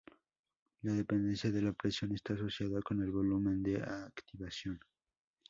[0.81, 4.79] La dependencia de la presión está asociada con el volumen de activación.